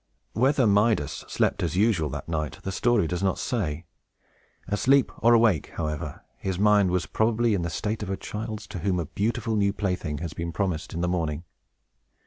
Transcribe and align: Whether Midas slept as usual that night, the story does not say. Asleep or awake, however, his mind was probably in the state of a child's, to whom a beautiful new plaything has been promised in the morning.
Whether 0.33 0.65
Midas 0.65 1.25
slept 1.27 1.61
as 1.61 1.77
usual 1.77 2.09
that 2.09 2.27
night, 2.27 2.57
the 2.63 2.71
story 2.71 3.05
does 3.05 3.21
not 3.21 3.37
say. 3.37 3.85
Asleep 4.67 5.11
or 5.19 5.35
awake, 5.35 5.73
however, 5.75 6.23
his 6.37 6.57
mind 6.57 6.89
was 6.89 7.05
probably 7.05 7.53
in 7.53 7.61
the 7.61 7.69
state 7.69 8.01
of 8.01 8.09
a 8.09 8.17
child's, 8.17 8.65
to 8.69 8.79
whom 8.79 8.99
a 8.99 9.05
beautiful 9.05 9.55
new 9.55 9.73
plaything 9.73 10.17
has 10.17 10.33
been 10.33 10.51
promised 10.51 10.95
in 10.95 11.01
the 11.01 11.07
morning. 11.07 11.43